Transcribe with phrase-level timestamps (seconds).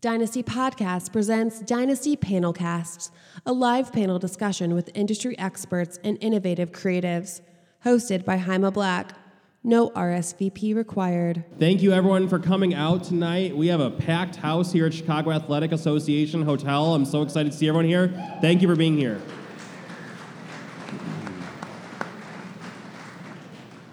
[0.00, 3.10] Dynasty Podcast presents Dynasty Panelcasts,
[3.44, 7.42] a live panel discussion with industry experts and innovative creatives,
[7.84, 9.12] hosted by Jaime Black.
[9.62, 11.44] No RSVP required.
[11.58, 13.54] Thank you, everyone, for coming out tonight.
[13.54, 16.94] We have a packed house here at Chicago Athletic Association Hotel.
[16.94, 18.08] I'm so excited to see everyone here.
[18.40, 19.20] Thank you for being here.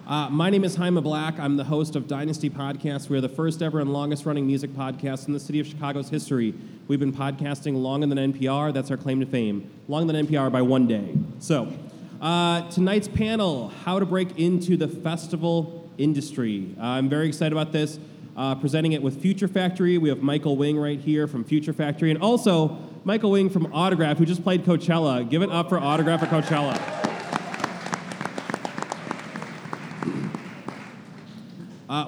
[0.08, 1.38] Uh, my name is Jaime Black.
[1.38, 3.10] I'm the host of Dynasty Podcast.
[3.10, 6.08] We are the first ever and longest running music podcast in the city of Chicago's
[6.08, 6.54] history.
[6.88, 8.74] We've been podcasting longer than NPR.
[8.74, 9.70] That's our claim to fame.
[9.90, 11.14] Longer than NPR by one day.
[11.40, 11.74] So,
[12.22, 16.74] uh, tonight's panel How to Break into the Festival Industry.
[16.80, 18.00] Uh, I'm very excited about this.
[18.38, 19.98] Uh, presenting it with Future Factory.
[19.98, 24.20] We have Michael Wing right here from Future Factory, and also Michael Wing from Autograph,
[24.20, 25.30] who just played Coachella.
[25.30, 26.97] Give it up for Autograph at Coachella.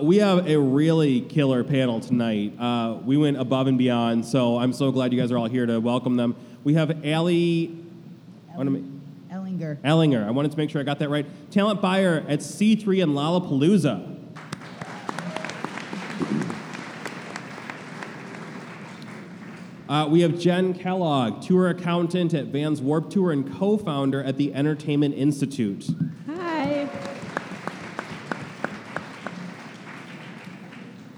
[0.02, 2.54] We have a really killer panel tonight.
[2.58, 5.66] Uh, we went above and beyond, so I'm so glad you guys are all here
[5.66, 6.36] to welcome them.
[6.64, 7.76] We have Aly
[8.56, 9.78] Ehlinger.
[9.82, 10.26] Ehlinger.
[10.26, 11.26] I wanted to make sure I got that right.
[11.52, 14.16] Talent buyer at C3 and Lollapalooza.
[19.90, 24.38] Uh, we have Jen Kellogg, tour accountant at Vans Warped Tour and co founder at
[24.38, 25.90] the Entertainment Institute.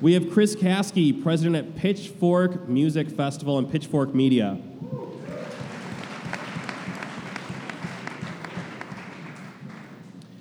[0.01, 4.59] We have Chris Kaskie, president at Pitchfork Music Festival and Pitchfork Media.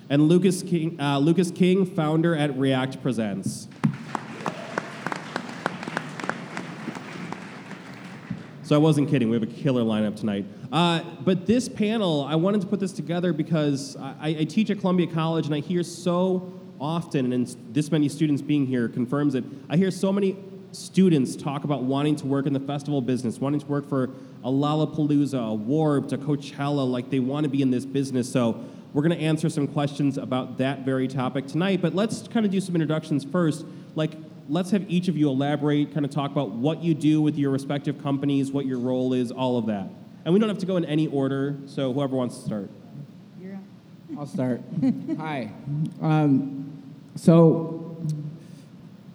[0.09, 3.67] And Lucas King, uh, Lucas King, founder at React Presents.
[8.63, 9.29] So I wasn't kidding.
[9.29, 10.45] We have a killer lineup tonight.
[10.71, 14.79] Uh, but this panel, I wanted to put this together because I, I teach at
[14.79, 19.45] Columbia College, and I hear so often, and this many students being here confirms it.
[19.69, 20.35] I hear so many
[20.71, 24.05] students talk about wanting to work in the festival business, wanting to work for
[24.43, 28.29] a Lollapalooza, a Warped, a Coachella, like they want to be in this business.
[28.29, 31.81] So we're going to answer some questions about that very topic tonight.
[31.81, 33.63] But let's kind of do some introductions first.
[33.95, 34.13] Like,
[34.49, 37.51] let's have each of you elaborate, kind of talk about what you do with your
[37.51, 39.87] respective companies, what your role is, all of that.
[40.25, 42.69] And we don't have to go in any order, so whoever wants to start.
[44.17, 44.61] I'll start.
[45.17, 45.51] Hi.
[46.01, 46.60] Um,
[47.15, 47.97] so,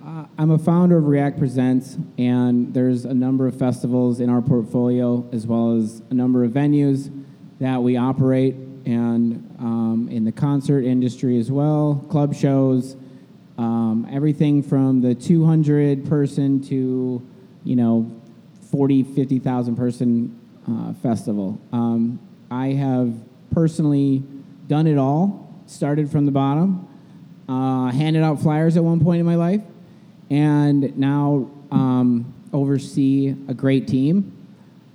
[0.05, 4.41] uh, I'm a founder of React Presents, and there's a number of festivals in our
[4.41, 7.11] portfolio, as well as a number of venues
[7.59, 12.97] that we operate, and um, in the concert industry as well, club shows,
[13.59, 17.27] um, everything from the 200 person to,
[17.65, 18.11] you know,
[18.71, 21.59] 40, 50,000 person uh, festival.
[21.73, 22.21] Um,
[22.51, 23.15] I have
[23.53, 24.23] personally
[24.69, 26.87] done it all, started from the bottom,
[27.49, 29.63] uh, handed out flyers at one point in my life,
[30.31, 34.33] and now um, oversee a great team.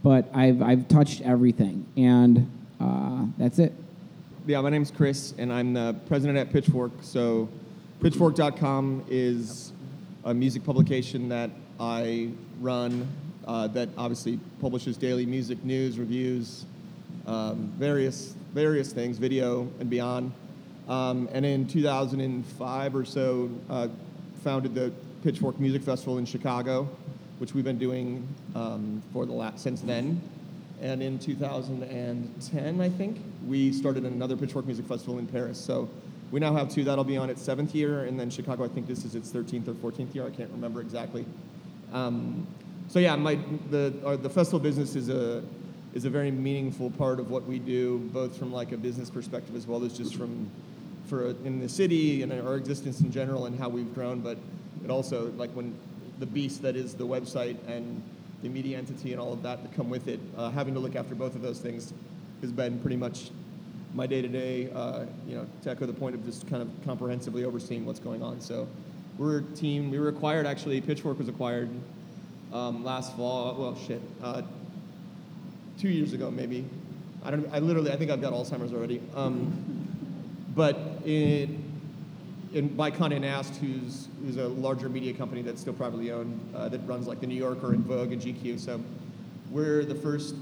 [0.03, 3.73] But I've, I've touched everything, and uh, that's it.
[4.47, 6.91] Yeah, my name's Chris, and I'm the president at Pitchfork.
[7.01, 7.47] So,
[8.01, 9.71] Pitchfork.com is
[10.23, 13.07] a music publication that I run
[13.45, 16.65] uh, that obviously publishes daily music news, reviews,
[17.27, 20.31] um, various various things, video and beyond.
[20.91, 23.87] Um, and in 2005 or so, uh,
[24.43, 24.91] founded the
[25.23, 26.83] Pitchfork Music Festival in Chicago,
[27.37, 30.21] which we've been doing um, for the last since then.
[30.81, 35.57] And in 2010, I think, we started another Pitchfork Music Festival in Paris.
[35.57, 35.89] So
[36.29, 36.83] we now have two.
[36.83, 39.69] That'll be on its seventh year, and then Chicago, I think this is its 13th
[39.69, 40.27] or 14th year.
[40.27, 41.25] I can't remember exactly.
[41.93, 42.45] Um,
[42.89, 45.41] so yeah, my, the, our, the festival business is a,
[45.93, 49.55] is a very meaningful part of what we do, both from like a business perspective
[49.55, 50.51] as well as just from
[51.07, 54.19] for in the city and our existence in general and how we've grown.
[54.21, 54.37] But
[54.83, 55.75] it also like when
[56.19, 58.01] the beast that is the website and
[58.43, 60.95] the media entity and all of that that come with it, uh, having to look
[60.95, 61.93] after both of those things
[62.41, 63.29] has been pretty much
[63.93, 64.63] my day to day.
[65.27, 68.41] You know, to echo the point of just kind of comprehensively overseeing what's going on.
[68.41, 68.67] So
[69.17, 69.91] we're a team.
[69.91, 70.81] We were acquired actually.
[70.81, 71.69] Pitchfork was acquired
[72.53, 73.55] um, last fall.
[73.55, 74.01] Well, shit.
[74.21, 74.41] Uh,
[75.79, 76.65] two years ago, maybe.
[77.23, 77.47] I don't.
[77.51, 77.91] I literally.
[77.91, 79.01] I think I've got Alzheimer's already.
[79.15, 79.87] Um,
[80.55, 81.63] but in,
[82.53, 86.69] in by Condé Nast, who's who's a larger media company that's still privately owned, uh,
[86.69, 88.59] that runs like the New Yorker and Vogue and GQ.
[88.59, 88.81] So
[89.49, 90.35] we're the first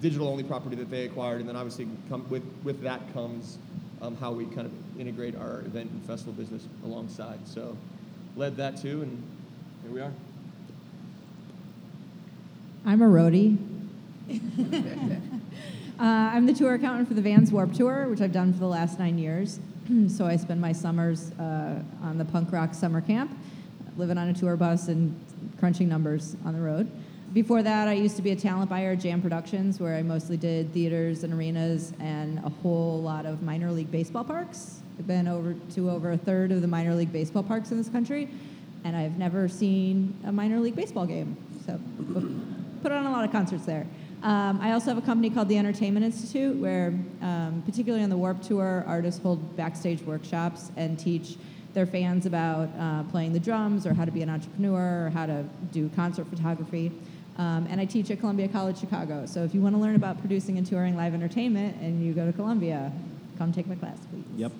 [0.00, 3.58] digital-only property that they acquired, and then obviously come with with that comes
[4.00, 7.38] um, how we kind of integrate our event and festival business alongside.
[7.46, 7.76] So
[8.36, 9.22] led that too, and
[9.82, 10.12] here we are.
[12.84, 13.56] I'm a roadie.
[16.02, 18.66] uh, I'm the tour accountant for the Vans Warped Tour, which I've done for the
[18.66, 19.60] last nine years.
[20.08, 23.30] so I spend my summers uh, on the punk rock summer camp,
[23.96, 25.14] living on a tour bus and
[25.60, 26.90] crunching numbers on the road.
[27.32, 30.36] before that, I used to be a talent buyer at Jam Productions, where I mostly
[30.36, 34.80] did theaters and arenas and a whole lot of minor league baseball parks.
[34.98, 37.88] I've been over to over a third of the minor league baseball parks in this
[37.88, 38.28] country,
[38.82, 41.36] and I've never seen a minor league baseball game.
[41.64, 41.78] So,
[42.82, 43.86] put on a lot of concerts there.
[44.22, 48.16] Um, I also have a company called the Entertainment Institute, where, um, particularly on the
[48.16, 51.36] Warped Tour, artists hold backstage workshops and teach
[51.74, 55.26] their fans about uh, playing the drums or how to be an entrepreneur or how
[55.26, 56.92] to do concert photography.
[57.38, 59.26] Um, and I teach at Columbia College Chicago.
[59.26, 62.26] So if you want to learn about producing and touring live entertainment and you go
[62.26, 62.92] to Columbia,
[63.38, 64.24] come take my class, please.
[64.36, 64.52] Yep.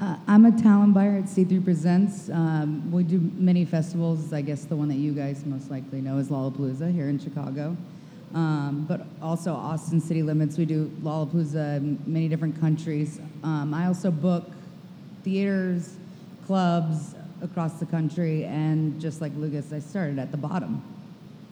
[0.00, 2.30] Uh, I'm a talent buyer at C3 Presents.
[2.30, 4.32] Um, we do many festivals.
[4.32, 7.76] I guess the one that you guys most likely know is Lollapalooza here in Chicago.
[8.36, 10.58] Um, but also Austin City Limits.
[10.58, 13.18] We do Lollapalooza many different countries.
[13.42, 14.44] Um, I also book
[15.24, 15.96] theaters,
[16.46, 20.82] clubs across the country, and just like Lucas, I started at the bottom.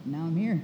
[0.04, 0.60] Now I'm here.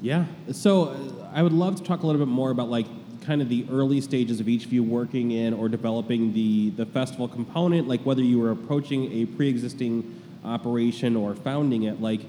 [0.00, 0.26] Yeah.
[0.52, 2.86] So uh, I would love to talk a little bit more about like
[3.24, 6.86] kind of the early stages of each of you working in or developing the the
[6.86, 12.20] festival component, like whether you were approaching a pre-existing operation or founding it, like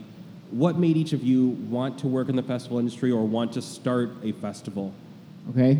[0.51, 3.61] what made each of you want to work in the festival industry or want to
[3.61, 4.93] start a festival?
[5.49, 5.77] Okay,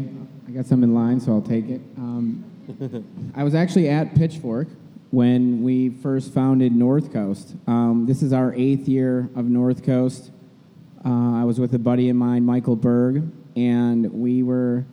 [0.48, 1.82] I got some in line, so I'll take it.
[1.98, 2.44] Um,
[3.36, 4.68] I was actually at Pitchfork
[5.12, 7.54] when we first founded North Coast.
[7.68, 10.32] Um, this is our eighth year of North Coast.
[11.04, 14.86] Uh, I was with a buddy of mine, Michael Berg, and we were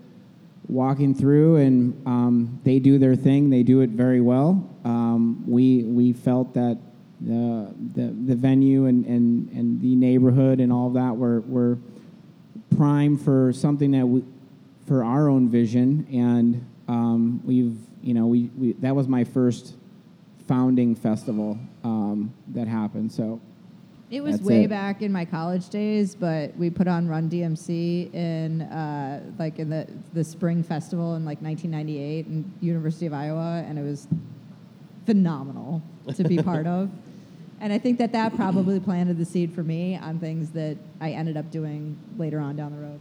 [0.66, 3.50] walking through, and um, they do their thing.
[3.50, 4.68] They do it very well.
[4.84, 6.78] Um, we we felt that
[7.20, 11.78] the the, the venue and, and, and the neighborhood and all of that were were
[12.76, 14.22] prime for something that we,
[14.86, 19.74] for our own vision, and um, we've you know we, we that was my first
[20.46, 23.12] founding festival um, that happened.
[23.12, 23.40] So
[24.10, 24.70] It was way it.
[24.70, 29.68] back in my college days, but we put on Run DMC in uh, like in
[29.68, 34.08] the the spring festival in like 1998 in University of Iowa, and it was
[35.04, 35.82] phenomenal
[36.14, 36.90] to be part of.
[37.60, 41.10] And I think that that probably planted the seed for me on things that I
[41.10, 43.00] ended up doing later on down the road.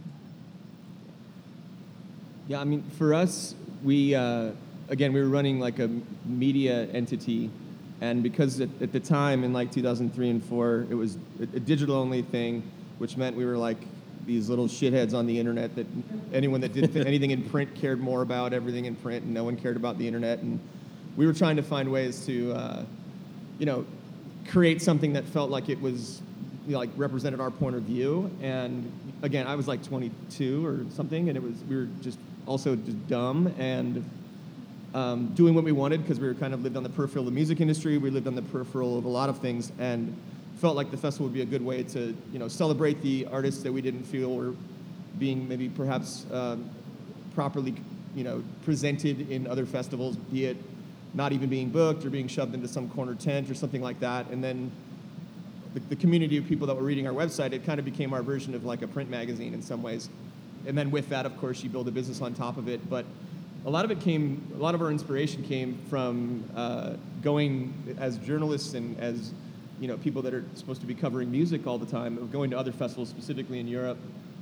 [2.48, 4.50] Yeah, I mean, for us, we uh,
[4.88, 5.90] again we were running like a
[6.24, 7.50] media entity,
[8.00, 11.60] and because at, at the time in like 2003 and four, it was a, a
[11.60, 12.62] digital-only thing,
[12.98, 13.78] which meant we were like
[14.26, 15.86] these little shitheads on the internet that
[16.32, 19.44] anyone that did th- anything in print cared more about everything in print, and no
[19.44, 20.40] one cared about the internet.
[20.40, 20.58] And
[21.16, 22.84] we were trying to find ways to, uh,
[23.58, 23.84] you know,
[24.48, 26.20] create something that felt like it was
[26.66, 28.30] like represented our point of view.
[28.42, 28.90] And
[29.22, 33.08] again, I was like 22 or something, and it was we were just also just
[33.08, 34.08] dumb and
[34.94, 37.32] um, doing what we wanted because we were kind of lived on the peripheral of
[37.32, 37.98] the music industry.
[37.98, 40.16] We lived on the peripheral of a lot of things, and
[40.58, 43.62] felt like the festival would be a good way to you know celebrate the artists
[43.62, 44.54] that we didn't feel were
[45.18, 46.68] being maybe perhaps um,
[47.34, 47.74] properly
[48.14, 50.56] you know presented in other festivals, be it
[51.14, 54.28] not even being booked or being shoved into some corner tent or something like that,
[54.28, 54.70] and then
[55.74, 58.22] the, the community of people that were reading our website, it kind of became our
[58.22, 60.08] version of like a print magazine in some ways.
[60.66, 62.88] And then with that, of course, you build a business on top of it.
[62.90, 63.06] But
[63.64, 68.18] a lot of it came, a lot of our inspiration came from uh, going as
[68.18, 69.32] journalists and as
[69.80, 72.50] you know people that are supposed to be covering music all the time, of going
[72.50, 73.98] to other festivals, specifically in Europe,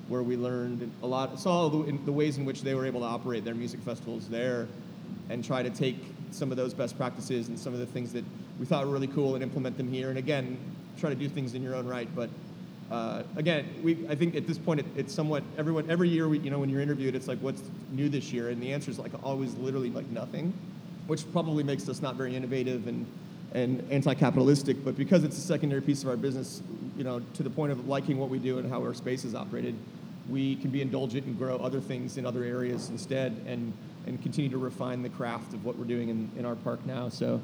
[0.09, 3.07] where we learned a lot, saw the, the ways in which they were able to
[3.07, 4.67] operate their music festivals there,
[5.29, 5.97] and try to take
[6.31, 8.25] some of those best practices and some of the things that
[8.59, 10.09] we thought were really cool and implement them here.
[10.09, 10.59] And again,
[10.99, 12.09] try to do things in your own right.
[12.15, 12.31] But
[12.91, 16.39] uh, again, we, I think at this point it, it's somewhat everyone every year we,
[16.39, 18.99] you know when you're interviewed it's like what's new this year and the answer is
[18.99, 20.53] like always literally like nothing,
[21.07, 23.07] which probably makes us not very innovative and
[23.55, 24.85] and anti-capitalistic.
[24.85, 26.63] But because it's a secondary piece of our business,
[26.97, 29.35] you know, to the point of liking what we do and how our space is
[29.35, 29.75] operated,
[30.29, 33.73] we can be indulgent and grow other things in other areas instead and
[34.07, 37.09] and continue to refine the craft of what we're doing in, in our park now.
[37.09, 37.41] So.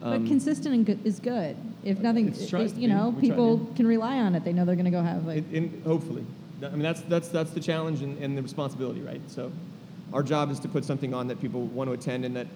[0.00, 1.56] but um, consistent and good is good.
[1.84, 4.44] If nothing, to you know, people can rely on it.
[4.44, 5.44] They know they're going to go have like.
[5.52, 6.24] It, hopefully,
[6.62, 9.20] I mean that's that's that's the challenge and, and the responsibility, right?
[9.28, 9.50] So,
[10.12, 12.48] our job is to put something on that people want to attend, and that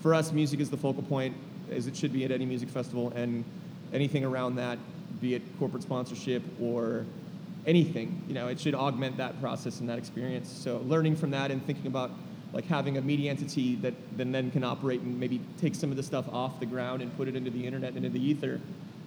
[0.00, 1.36] for us, music is the focal point,
[1.70, 3.44] as it should be at any music festival, and
[3.92, 4.78] anything around that,
[5.20, 7.06] be it corporate sponsorship or
[7.66, 10.50] anything, you know, it should augment that process and that experience.
[10.50, 12.10] So, learning from that and thinking about
[12.54, 15.96] like having a media entity that then then can operate and maybe take some of
[15.96, 18.60] the stuff off the ground and put it into the internet and into the ether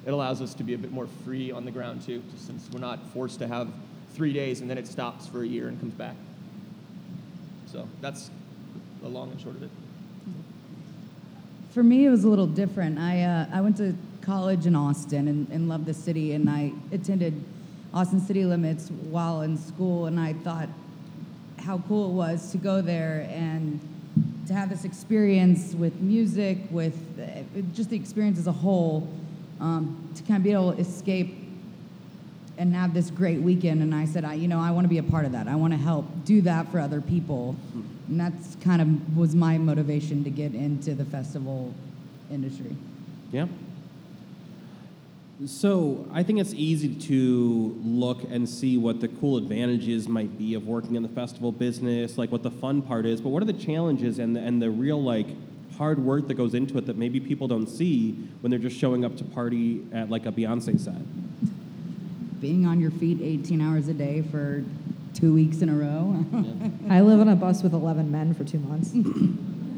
[0.07, 2.79] it allows us to be a bit more free on the ground too, since we're
[2.79, 3.67] not forced to have
[4.13, 6.15] three days and then it stops for a year and comes back.
[7.69, 8.31] So that's
[9.01, 9.69] the long and short of it.
[11.71, 12.97] For me, it was a little different.
[12.97, 16.71] I, uh, I went to college in Austin and, and loved the city, and I
[16.93, 17.43] attended
[17.93, 20.69] Austin City Limits while in school, and I thought
[21.67, 23.81] how cool it was to go there and
[24.47, 29.05] to have this experience with music, with uh, just the experience as a whole,
[29.59, 31.35] um, to kind of be able to escape
[32.57, 33.81] and have this great weekend.
[33.81, 35.49] And I said, I, you know, I want to be a part of that.
[35.49, 37.57] I want to help do that for other people.
[38.07, 41.73] And that's kind of was my motivation to get into the festival
[42.31, 42.77] industry.
[43.33, 43.47] Yeah.
[45.45, 50.55] So I think it's easy to look and see what the cool advantages might be
[50.55, 53.21] of working in the festival business, like what the fun part is.
[53.21, 55.27] But what are the challenges and the, and the real like
[55.77, 59.05] hard work that goes into it that maybe people don't see when they're just showing
[59.05, 62.41] up to party at like a Beyonce set?
[62.41, 64.63] Being on your feet 18 hours a day for
[65.13, 66.25] two weeks in a row.
[66.89, 68.89] I live on a bus with 11 men for two months.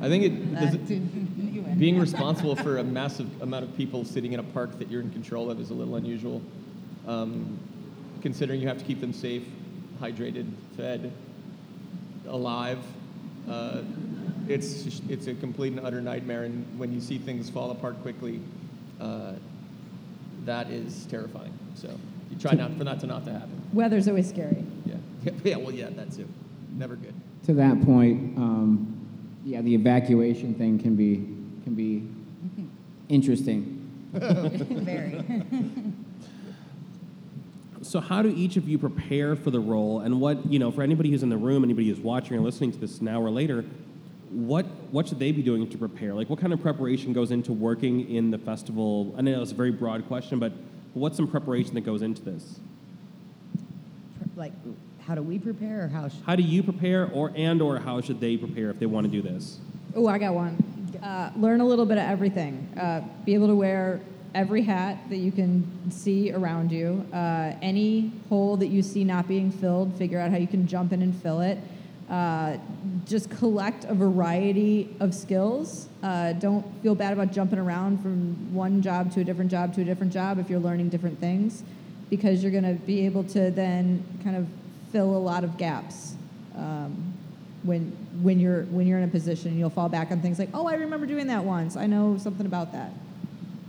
[0.02, 0.32] I think it,
[1.62, 5.02] does being responsible for a massive amount of people sitting in a park that you're
[5.02, 6.42] in control of is a little unusual,
[7.08, 7.58] um,
[8.22, 9.44] considering you have to keep them safe,
[10.02, 11.12] hydrated, fed,
[12.28, 12.80] alive.
[13.50, 13.82] Uh,
[14.48, 18.42] it's it's a complete and utter nightmare, and when you see things fall apart quickly,
[19.00, 19.34] uh,
[20.46, 21.54] that is terrifying.
[21.76, 21.88] So
[22.32, 23.62] you try not for that to not to happen.
[23.74, 24.64] Weather's always scary.
[24.86, 24.96] Yeah,
[25.44, 25.58] yeah.
[25.58, 26.28] Well, yeah, that too.
[26.76, 27.14] Never good.
[27.46, 28.96] To that point, um,
[29.44, 31.28] yeah, the evacuation thing can be
[31.70, 32.04] can be
[33.08, 33.86] interesting.
[34.14, 35.24] Very.
[37.82, 40.82] So how do each of you prepare for the role, and what you know for
[40.82, 43.64] anybody who's in the room, anybody who's watching or listening to this now or later,
[44.32, 46.14] what what should they be doing to prepare?
[46.14, 49.14] Like what kind of preparation goes into working in the festival?
[49.18, 50.52] I know it's a very broad question, but
[50.94, 52.60] what's some preparation that goes into this?
[54.36, 54.54] like,
[55.06, 56.08] how do we prepare or how?
[56.08, 59.06] Sh- How do you prepare, or and or how should they prepare if they want
[59.06, 59.60] to do this?
[59.96, 60.56] Oh, I got one.
[61.02, 62.68] Uh, learn a little bit of everything.
[62.80, 64.02] Uh, be able to wear
[64.36, 67.06] every hat that you can see around you.
[67.14, 70.92] Uh, any hole that you see not being filled, figure out how you can jump
[70.92, 71.58] in and fill it.
[72.10, 72.58] Uh,
[73.06, 75.88] just collect a variety of skills.
[76.04, 79.82] Uh, don't feel bad about jumping around from one job to a different job to
[79.82, 81.64] a different job if you're learning different things,
[82.10, 84.48] because you're going to be able to then kind of
[84.92, 86.16] fill a lot of gaps.
[86.56, 87.09] Um,
[87.64, 87.82] when
[88.22, 90.74] when you're when you're in a position you'll fall back on things like oh i
[90.76, 92.92] remember doing that once i know something about that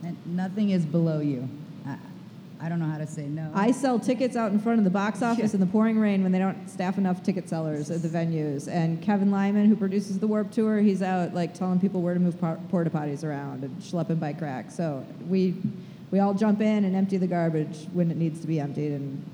[0.04, 1.48] and nothing is below you.
[1.86, 1.96] I,
[2.62, 3.50] I don't know how to say no.
[3.54, 5.54] i sell tickets out in front of the box office Yeah.
[5.54, 9.02] in the pouring rain when they don't staff enough ticket sellers at the venues and
[9.02, 12.38] kevin lyman who produces the warped tour he's out like telling people where to move
[12.70, 15.56] porta potties around and schlepping bike racks so we
[16.12, 19.24] we all jump in and empty the garbage when it needs to be emptied and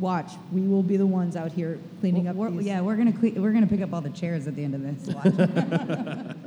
[0.00, 2.66] watch we will be the ones out here cleaning up We're- these.
[2.66, 4.82] yeah, we're gonna cle- we're gonna pick up all the chairs at the end of
[4.82, 5.14] this.
[5.14, 5.34] Watch.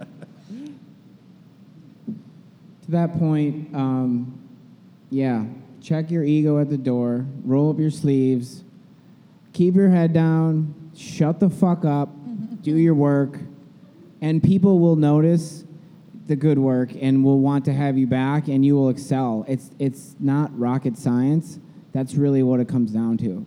[2.85, 4.37] To that point, um,
[5.09, 5.45] yeah,
[5.81, 8.63] check your ego at the door, roll up your sleeves,
[9.53, 12.09] keep your head down, shut the fuck up,
[12.61, 13.39] do your work,
[14.21, 15.63] and people will notice
[16.27, 19.45] the good work and will want to have you back and you will excel.
[19.47, 21.59] It's, it's not rocket science.
[21.93, 23.45] That's really what it comes down to.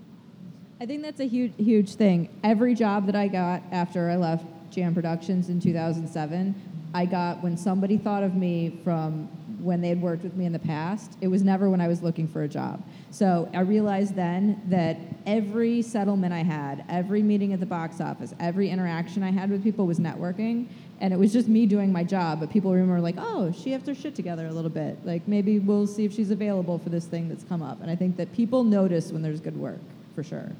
[0.81, 2.29] I think that's a huge, huge thing.
[2.45, 6.55] Every job that I got after I left Jam Productions in 2007,
[6.95, 9.29] I got when somebody thought of me from
[9.66, 11.18] when they had worked with me in the past.
[11.20, 12.82] It was never when I was looking for a job.
[13.11, 14.96] So I realized then that
[15.26, 19.64] every settlement I had, every meeting at the box office, every interaction I had with
[19.64, 20.68] people was networking.
[21.00, 23.85] And it was just me doing my job, but people remember like, oh, she has
[23.87, 25.04] her shit together a little bit.
[25.04, 27.82] Like maybe we'll see if she's available for this thing that's come up.
[27.82, 29.80] And I think that people notice when there's good work,
[30.14, 30.50] for sure.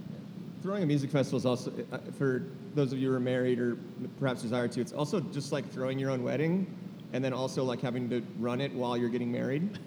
[0.62, 2.42] Throwing a music festival is also, uh, for
[2.75, 3.78] those of you who are married or
[4.18, 6.66] perhaps desire to, it's also just like throwing your own wedding
[7.12, 9.78] and then also like having to run it while you're getting married.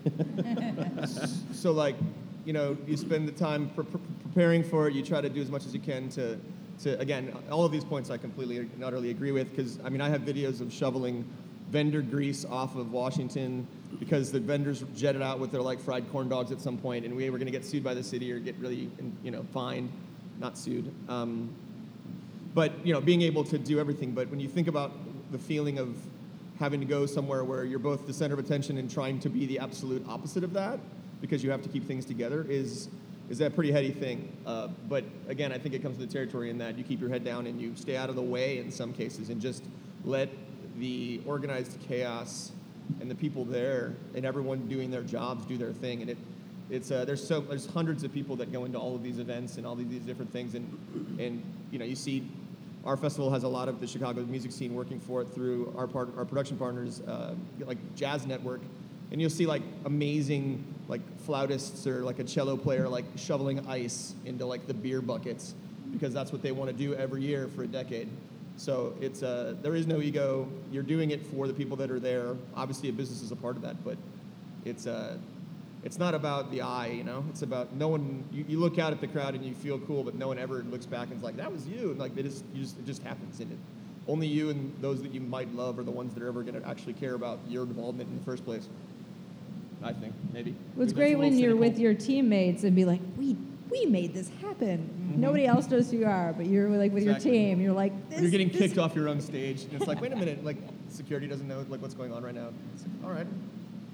[1.53, 1.95] so like,
[2.45, 5.41] you know, you spend the time pre- pre- preparing for it, you try to do
[5.41, 6.39] as much as you can to,
[6.81, 10.01] to again, all of these points I completely and utterly agree with because, I mean,
[10.01, 11.25] I have videos of shoveling
[11.69, 13.67] vendor grease off of Washington
[13.99, 17.15] because the vendors jetted out with their like fried corn dogs at some point and
[17.15, 18.89] we were going to get sued by the city or get really,
[19.23, 19.91] you know, fined,
[20.39, 20.91] not sued.
[21.09, 21.49] Um,
[22.53, 24.91] but you know being able to do everything but when you think about
[25.31, 25.95] the feeling of
[26.59, 29.45] having to go somewhere where you're both the center of attention and trying to be
[29.45, 30.79] the absolute opposite of that
[31.21, 32.89] because you have to keep things together is
[33.29, 34.35] is that pretty heady thing.
[34.45, 37.09] Uh, but again i think it comes to the territory in that you keep your
[37.09, 39.63] head down and you stay out of the way in some cases and just
[40.03, 40.29] let
[40.79, 42.51] the organized chaos
[42.99, 46.01] and the people there and everyone doing their jobs do their thing.
[46.01, 46.17] And it
[46.69, 49.57] it's uh, there's so there's hundreds of people that go into all of these events
[49.57, 50.55] and all these, these different things.
[50.55, 52.27] And and you know you see
[52.85, 55.87] our festival has a lot of the Chicago music scene working for it through our
[55.87, 58.61] part our production partners uh, like Jazz Network
[59.11, 64.13] and you'll see like amazing like flautists or like a cello player like shoveling ice
[64.25, 65.53] into like the beer buckets
[65.91, 68.09] because that's what they want to do every year for a decade.
[68.57, 70.47] So it's uh, there is no ego.
[70.71, 72.35] You're doing it for the people that are there.
[72.55, 73.97] Obviously, a business is a part of that, but
[74.65, 75.17] it's uh,
[75.83, 77.23] it's not about the eye, you know.
[77.29, 78.23] It's about no one.
[78.31, 80.63] You, you look out at the crowd and you feel cool, but no one ever
[80.69, 82.85] looks back and is like, "That was you." And like they just, you just it
[82.85, 83.57] just happens, and it,
[84.07, 86.59] only you and those that you might love are the ones that are ever going
[86.59, 88.67] to actually care about your involvement in the first place.
[89.81, 90.53] I think maybe.
[90.75, 93.37] Well, it's great when little you're with your teammates and be like, we
[93.69, 95.13] we made this happen.
[95.15, 97.11] Nobody else knows who you are, but you're like with Mm-hmm.
[97.11, 97.37] Exactly.
[97.39, 97.61] your team.
[97.61, 100.15] You're like, this, you're getting kicked off your own stage, and it's like, wait a
[100.15, 100.57] minute, like
[100.89, 102.49] security doesn't know like what's going on right now.
[102.73, 103.27] It's like, all right,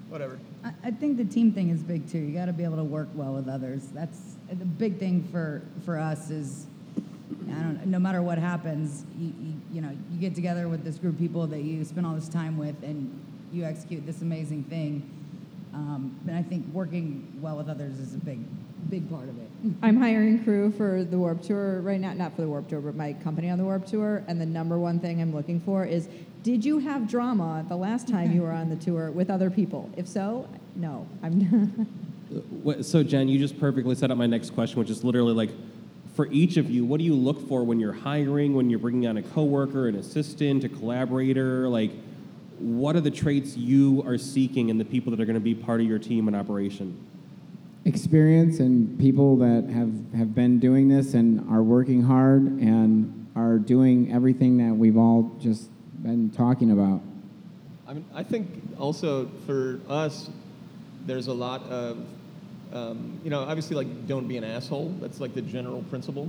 [0.08, 0.38] whatever.
[0.64, 2.18] I, I think the team thing is big too.
[2.18, 3.88] You got to be able to work well with others.
[3.92, 6.66] That's the big thing for for us is.
[7.48, 7.74] I don't.
[7.78, 11.14] Know, no matter what happens, you, you, you know you get together with this group
[11.14, 13.20] of people that you spend all this time with, and
[13.52, 15.08] you execute this amazing thing.
[15.74, 18.38] Um, and I think working well with others is a big,
[18.88, 19.50] big part of it.
[19.82, 22.94] I'm hiring crew for the Warped Tour right now, not for the Warped Tour, but
[22.94, 24.24] my company on the Warped Tour.
[24.26, 26.08] And the number one thing I'm looking for is
[26.46, 29.90] did you have drama the last time you were on the tour with other people?
[29.96, 31.04] If so, no.
[31.20, 31.40] I'm
[32.62, 35.50] What- So, Jen, you just perfectly set up my next question, which is literally like,
[36.14, 39.08] for each of you, what do you look for when you're hiring, when you're bringing
[39.08, 41.68] on a coworker, an assistant, a collaborator?
[41.68, 41.90] Like,
[42.60, 45.54] what are the traits you are seeking in the people that are going to be
[45.56, 46.96] part of your team and operation?
[47.84, 53.58] experience and people that have, have been doing this and are working hard and are
[53.58, 55.70] doing everything that we've all just
[56.06, 57.00] been talking about.
[57.86, 58.48] I mean, I think
[58.78, 60.30] also for us,
[61.04, 61.98] there's a lot of,
[62.72, 64.90] um, you know, obviously like don't be an asshole.
[65.00, 66.28] That's like the general principle.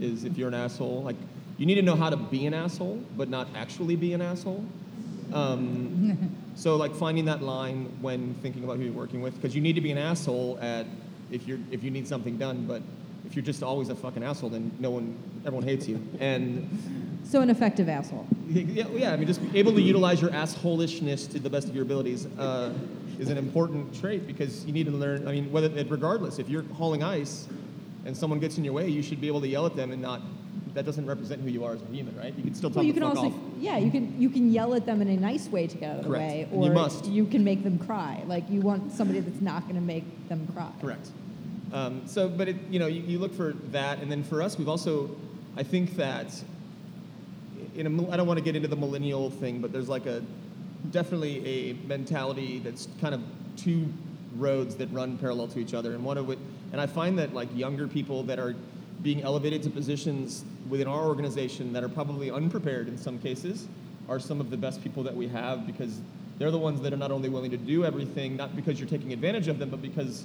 [0.00, 1.16] Is if you're an asshole, like
[1.58, 4.64] you need to know how to be an asshole, but not actually be an asshole.
[5.32, 9.60] Um, so like finding that line when thinking about who you're working with, because you
[9.60, 10.86] need to be an asshole at
[11.30, 12.82] if you're if you need something done, but
[13.26, 16.00] if you're just always a fucking asshole, then no one, everyone hates you.
[16.20, 18.26] And so an effective asshole.
[18.48, 21.82] yeah, yeah, I mean, just able to utilize your assholishness to the best of your
[21.84, 22.72] abilities uh,
[23.18, 25.26] is an important trait because you need to learn.
[25.26, 27.48] I mean, whether regardless, if you're hauling ice
[28.04, 30.00] and someone gets in your way, you should be able to yell at them and
[30.00, 30.22] not.
[30.74, 32.34] That doesn't represent who you are as a human, right?
[32.36, 32.76] You can still talk.
[32.76, 33.34] Well, you can also, off.
[33.58, 35.96] yeah, you can you can yell at them in a nice way to get out
[36.00, 36.22] of the Correct.
[36.22, 37.06] way, And or you must.
[37.06, 38.22] you can make them cry.
[38.26, 40.70] Like you want somebody that's not going to make them cry.
[40.82, 41.08] Correct.
[41.72, 44.58] Um, so, but it, you know, you, you look for that, and then for us,
[44.58, 45.16] we've also,
[45.56, 46.26] I think that,
[47.76, 50.22] in a, I don't want to get into the millennial thing, but there's like a,
[50.90, 53.22] definitely a mentality that's kind of
[53.56, 53.92] two
[54.36, 56.38] roads that run parallel to each other, and one of it,
[56.72, 58.54] and I find that like younger people that are
[59.02, 63.68] being elevated to positions within our organization that are probably unprepared in some cases
[64.08, 66.00] are some of the best people that we have because
[66.38, 69.12] they're the ones that are not only willing to do everything, not because you're taking
[69.12, 70.24] advantage of them, but because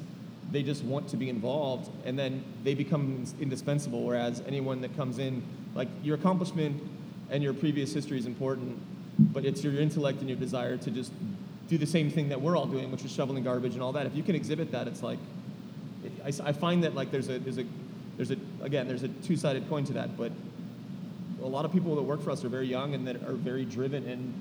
[0.51, 1.89] they just want to be involved.
[2.05, 5.41] And then they become indispensable whereas anyone that comes in
[5.73, 6.81] like your accomplishment
[7.31, 8.77] and your previous history is important
[9.33, 11.11] but it's your intellect and your desire to just
[11.67, 14.05] do the same thing that we're all doing which is shoveling garbage and all that
[14.05, 15.19] if you can exhibit that it's like
[16.23, 17.65] I, I find that like there's a there's a
[18.17, 20.31] there's a again there's a two-sided coin to that but
[21.41, 23.65] a lot of people that work for us are very young and that are very
[23.65, 24.33] driven and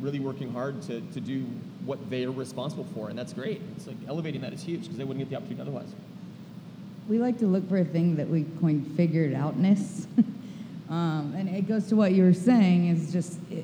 [0.00, 1.46] really working hard to, to do
[1.84, 3.60] what they're responsible for, and that's great.
[3.76, 5.88] It's like elevating that is huge because they wouldn't get the opportunity otherwise.
[7.08, 10.06] We like to look for a thing that we coined figured outness.
[10.88, 13.62] um, and it goes to what you were saying is just, y-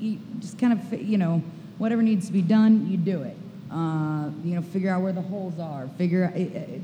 [0.00, 1.42] you just kind of, you know,
[1.78, 3.36] whatever needs to be done, you do it.
[3.70, 5.88] Uh, you know, figure out where the holes are.
[5.98, 6.80] Figure it- it-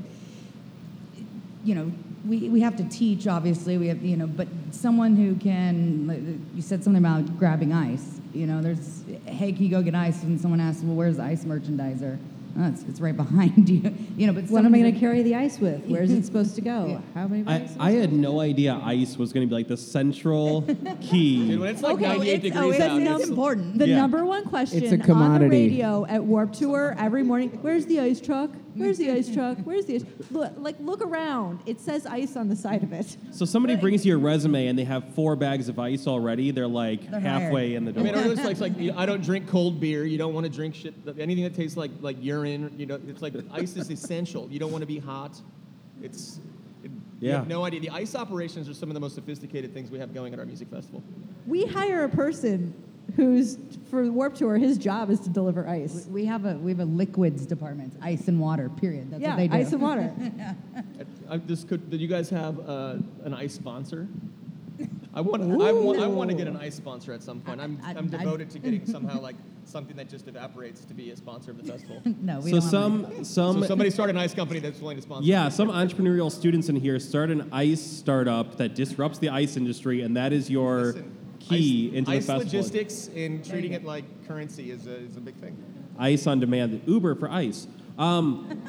[1.63, 1.91] you know,
[2.27, 3.77] we, we have to teach, obviously.
[3.79, 8.19] We have, you know, but someone who can, you said something about grabbing ice.
[8.35, 10.21] You know, there's, hey, can you go get ice?
[10.23, 12.19] And someone asks, well, where's the ice merchandiser?
[12.57, 13.93] Oh, it's, it's right behind you.
[14.15, 15.83] You know, but What am I going to carry the ice with?
[15.87, 16.85] Where's it supposed to go?
[16.87, 16.99] Yeah.
[17.13, 17.69] How many I.
[17.79, 20.61] I had no idea ice was going to be like the central
[21.01, 21.47] key.
[21.49, 23.77] Dude, when it's like Okay, 98 it's- degrees oh, it's out, num- it's, important.
[23.77, 23.97] The Yeah.
[23.97, 25.49] number one question It's a on the commodity.
[25.49, 28.51] radio at Warped Tour every morning: Where's the ice truck?
[28.75, 29.57] Where's the ice truck?
[29.63, 30.05] Where's the ice?
[30.31, 31.59] Look, like look around.
[31.65, 33.15] It says ice on the side of it.
[33.31, 36.51] So somebody brings you a resume and they have four bags of ice already.
[36.51, 37.77] They're like They're halfway hired.
[37.77, 38.03] in the I door.
[38.03, 40.03] mean, or it's like, like you know, I don't drink cold beer.
[40.05, 40.93] You don't want to drink shit.
[41.17, 42.73] Anything that tastes like like urine.
[42.77, 44.47] You know, it's like ice is essential.
[44.51, 45.39] You don't want to be hot.
[46.01, 46.39] It's
[46.83, 47.37] it, you Yeah.
[47.37, 47.79] have no idea.
[47.79, 50.45] The ice operations are some of the most sophisticated things we have going at our
[50.45, 51.01] music festival.
[51.47, 52.73] We hire a person
[53.15, 53.57] who's
[53.89, 54.57] for Warped Tour.
[54.57, 56.05] His job is to deliver ice.
[56.09, 58.69] We have a we have a liquids department, ice and water.
[58.69, 59.11] Period.
[59.11, 59.53] That's yeah, what they do.
[59.55, 60.13] ice and water.
[61.29, 61.89] I just could.
[61.89, 64.07] Did you guys have uh, an ice sponsor?
[65.13, 65.43] I want.
[65.61, 65.99] I want.
[65.99, 67.61] I want to get an ice sponsor at some point.
[67.61, 67.79] I'm.
[67.83, 71.15] I- I'm I- devoted to getting somehow like something that just evaporates to be a
[71.15, 71.99] sponsor of the festival.
[72.21, 73.23] no, we So don't have some any.
[73.23, 75.25] some so somebody start an ice company that's willing to sponsor.
[75.27, 80.01] yeah, some entrepreneurial students in here start an ice startup that disrupts the ice industry,
[80.01, 81.17] and that is your Listen,
[81.49, 82.59] key ice, into ice the festival.
[82.59, 85.55] logistics and treating it like currency is a, is a big thing.
[85.97, 87.67] Ice on demand, Uber for ice.
[87.97, 88.61] Um,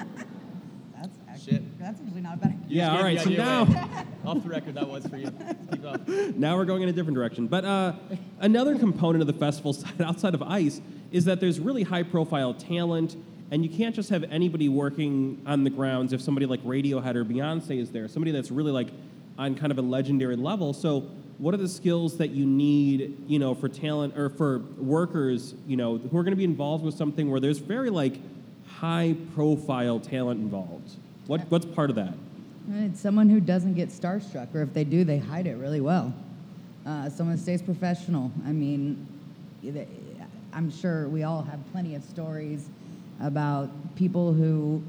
[0.94, 1.78] That's actually, Shit.
[1.78, 2.58] that's actually not a bad.
[2.68, 5.16] You Yeah, just all gave right, the so now- off the record, that was for
[5.16, 5.30] you.
[5.70, 6.08] Keep it off.
[6.36, 7.46] now we're going in a different direction.
[7.46, 7.92] But uh,
[8.40, 10.80] another component of the festival side, outside of ice,
[11.12, 13.16] is that there's really high-profile talent,
[13.52, 16.12] and you can't just have anybody working on the grounds.
[16.12, 18.88] If somebody like Radiohead or Beyonce is there, somebody that's really like
[19.38, 20.72] on kind of a legendary level.
[20.72, 25.54] So, what are the skills that you need, you know, for talent or for workers,
[25.66, 28.20] you know, who are going to be involved with something where there's very like
[28.66, 30.96] high-profile talent involved?
[31.26, 32.14] What what's part of that?
[32.72, 36.12] It's someone who doesn't get starstruck, or if they do, they hide it really well.
[36.84, 38.32] Uh, someone stays professional.
[38.44, 39.06] I mean,
[40.52, 42.68] I'm sure we all have plenty of stories
[43.20, 44.82] about people who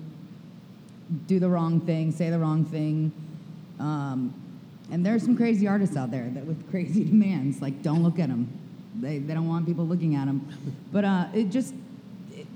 [1.27, 3.11] do the wrong thing, say the wrong thing.
[3.79, 4.33] Um,
[4.91, 7.61] and there's some crazy artists out there that with crazy demands.
[7.61, 8.47] Like, don't look at them.
[8.99, 10.47] They, they don't want people looking at them.
[10.91, 11.73] But uh, it just,
[12.33, 12.47] it,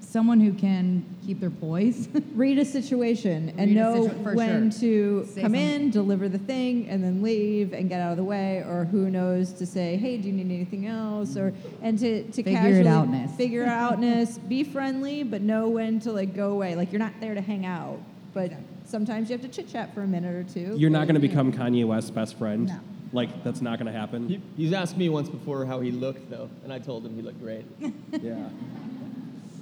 [0.00, 2.08] someone who can keep their poise.
[2.34, 4.80] read a situation and Read know situ- when sure.
[4.80, 8.22] to Say come in, deliver the thing, and then leave and get out of the
[8.24, 12.22] way, or who knows to say, "Hey, do you need anything else?" Or and to
[12.24, 13.34] to Figure it outness.
[13.36, 16.76] figure outness, be friendly, but know when to like go away.
[16.76, 17.98] Like you're not there to hang out,
[18.34, 18.52] but
[18.94, 20.76] sometimes you have to chit chat for a minute or two.
[20.76, 22.68] You're not going to become Kanye West's best friend.
[22.68, 22.78] No.
[23.12, 24.28] Like that's not going to happen.
[24.28, 27.22] He, he's asked me once before how he looked, though, and I told him he
[27.22, 27.64] looked great.
[27.80, 28.48] yeah.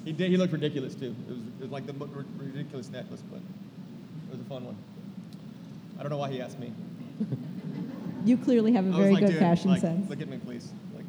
[0.04, 0.30] He did.
[0.30, 1.16] He looked ridiculous too.
[1.28, 4.76] It was, it was like the r- ridiculous necklace, but it was a fun one.
[5.98, 6.72] I don't know why he asked me.
[8.24, 10.08] You clearly have a I was very like, good dude, fashion like, sense.
[10.08, 10.70] Look at me, please.
[10.94, 11.04] Like,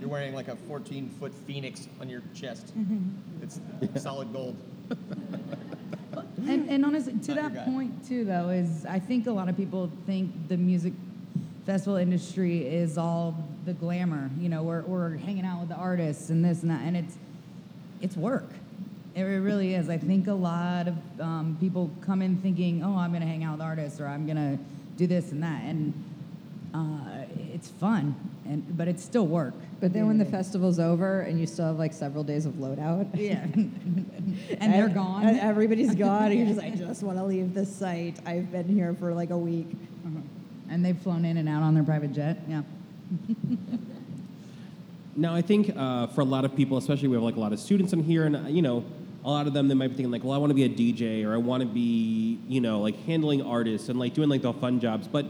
[0.00, 2.68] you're wearing like a 14 foot phoenix on your chest.
[2.68, 3.42] Mm-hmm.
[3.42, 4.56] It's solid gold.
[6.46, 9.56] And, and honestly, to Not that point too, though, is I think a lot of
[9.56, 10.92] people think the music
[11.64, 14.30] festival industry is all the glamour.
[14.38, 17.16] You know, we're, we're hanging out with the artists and this and that, and it's
[18.00, 18.50] it's work.
[19.14, 19.88] It really is.
[19.88, 23.44] I think a lot of um, people come in thinking, "Oh, I'm going to hang
[23.44, 24.62] out with artists," or "I'm going to
[24.96, 25.94] do this and that," and
[26.74, 29.54] uh, it's fun, and but it's still work.
[29.84, 33.06] But then when the festival's over and you still have like several days of loadout,
[33.12, 33.42] yeah,
[34.58, 35.26] and they're gone.
[35.26, 38.16] and everybody's gone, and you're just, like, I just want to leave this site.
[38.24, 39.66] I've been here for like a week.
[40.06, 40.20] Uh-huh.
[40.70, 42.38] And they've flown in and out on their private jet.
[42.48, 42.62] Yeah.
[45.16, 47.52] Now I think uh, for a lot of people, especially we have like a lot
[47.52, 48.86] of students in here, and uh, you know,
[49.22, 50.68] a lot of them they might be thinking like, well, I want to be a
[50.68, 54.40] DJ or I want to be, you know, like handling artists and like doing like
[54.42, 55.26] the fun jobs, but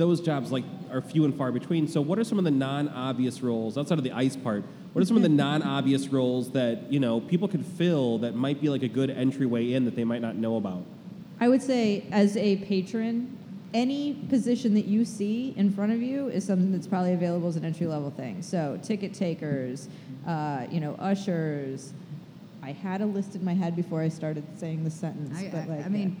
[0.00, 1.86] those jobs like are few and far between.
[1.86, 4.64] So what are some of the non-obvious roles outside of the ice part?
[4.94, 8.60] What are some of the non-obvious roles that you know people could fill that might
[8.60, 10.84] be like a good entryway in that they might not know about?
[11.38, 13.36] I would say, as a patron,
[13.72, 17.56] any position that you see in front of you is something that's probably available as
[17.56, 18.42] an entry level thing.
[18.42, 19.88] So, ticket takers,
[20.26, 21.92] uh, you know, ushers.
[22.62, 25.38] I had a list in my head before I started saying the sentence.
[25.38, 26.16] I, but like, I mean,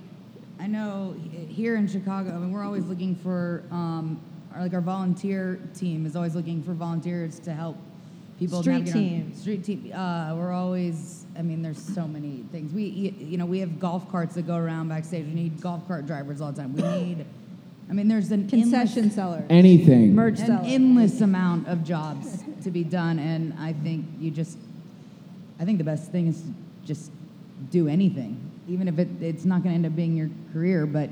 [0.60, 1.14] I know
[1.48, 4.20] here in Chicago, I mean, we're always looking for, um,
[4.54, 7.78] our, like our volunteer team is always looking for volunteers to help
[8.38, 8.60] people.
[8.60, 9.34] Street navigate on- team.
[9.34, 9.92] Street team.
[9.94, 12.74] Uh, we're always, I mean, there's so many things.
[12.74, 15.24] We, you know, we have golf carts that go around backstage.
[15.24, 16.74] We need golf cart drivers all the time.
[16.74, 17.24] We need,
[17.88, 20.14] I mean, there's an concession endless- seller, Anything.
[20.14, 20.60] merch an seller.
[20.64, 24.58] endless amount of jobs to be done, and I think you just,
[25.58, 26.48] I think the best thing is to
[26.84, 27.10] just
[27.70, 31.10] do anything, even if it, it's not going to end up being your career, but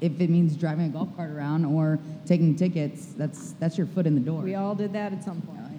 [0.00, 4.06] if it means driving a golf cart around or taking tickets, that's that's your foot
[4.06, 4.42] in the door.
[4.42, 5.60] we all did that at some point.
[5.62, 5.78] Oh, yeah.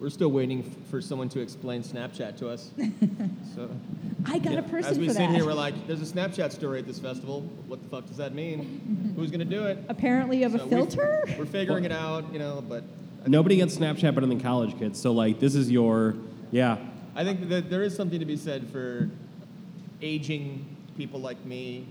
[0.00, 2.70] We're still waiting f- for someone to explain Snapchat to us.
[3.54, 3.70] so
[4.26, 5.30] I got yeah, a person as we for sit that.
[5.30, 7.42] here, we're like, "There's a Snapchat story at this festival.
[7.68, 9.12] What the fuck does that mean?
[9.16, 11.24] Who's gonna do it?" Apparently, you have So a filter.
[11.38, 12.64] We're figuring it out, you know.
[12.68, 12.82] But
[13.28, 15.00] Nobody gets Snapchat better than college kids.
[15.00, 16.16] So like this is your,
[16.50, 16.78] yeah.
[17.14, 19.08] I think that there is something to be said for
[20.02, 20.64] aging
[20.96, 21.86] people like me,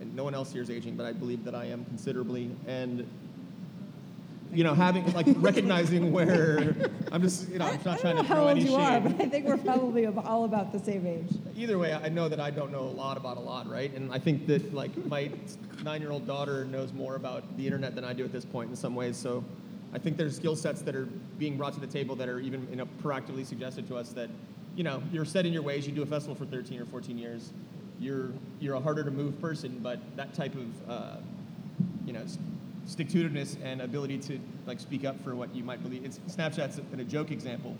[0.00, 3.06] and no one else here is aging, but I believe that I am considerably, and
[4.52, 6.74] you know, having like recognizing where
[7.12, 8.68] I'm just, you know, I'm not I trying don't to know how throw old any
[8.68, 9.16] you are, shade.
[9.16, 11.28] but I think we're probably all about the same age.
[11.56, 13.94] Either way, I know that I don't know a lot about a lot, right?
[13.94, 15.30] And I think that like my
[15.84, 18.94] nine-year-old daughter knows more about the internet than I do at this point in some
[18.94, 19.16] ways.
[19.16, 19.44] So
[19.92, 21.06] I think there's skill sets that are
[21.38, 24.30] being brought to the table that are even you know proactively suggested to us that
[24.76, 25.86] you know you're set in your ways.
[25.86, 27.52] You do a festival for 13 or 14 years.
[27.98, 28.30] You're
[28.60, 31.16] you're a harder to move person, but that type of uh,
[32.06, 32.22] you know.
[32.86, 36.04] Stick to itiveness and ability to like speak up for what you might believe.
[36.04, 37.76] It's Snapchat's a, a joke example,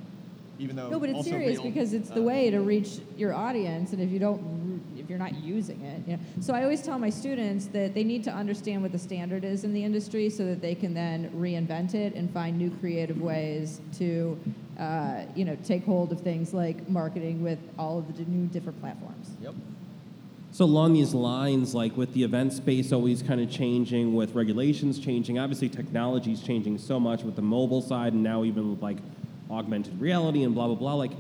[0.61, 1.65] even though No, but it's serious real.
[1.69, 5.19] because it's the Uh, way to reach your audience, and if you don't, if you're
[5.19, 6.23] not using it, you know.
[6.41, 9.65] So I always tell my students that they need to understand what the standard is
[9.65, 13.81] in the industry, so that they can then reinvent it and find new creative ways
[13.99, 14.39] to,
[14.81, 18.81] uh, you know, take hold of things like marketing with all of the new different
[18.81, 19.31] platforms.
[19.43, 19.55] Yep.
[20.53, 24.99] So along these lines, like with the event space always kind of changing, with regulations
[24.99, 28.83] changing, obviously technology is changing so much with the mobile side, and now even with
[28.83, 28.97] like
[29.51, 30.95] augmented reality and blah blah blah.
[30.95, 31.13] Like,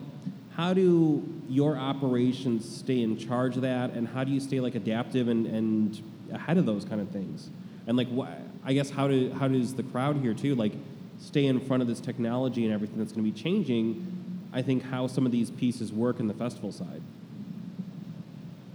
[0.56, 4.74] how do your operations stay in charge of that, and how do you stay like
[4.74, 6.00] adaptive and, and
[6.32, 7.50] ahead of those kind of things?
[7.86, 8.26] And like, wh-
[8.64, 10.72] I guess how do how does the crowd here too like
[11.20, 14.40] stay in front of this technology and everything that's going to be changing?
[14.52, 17.02] I think how some of these pieces work in the festival side.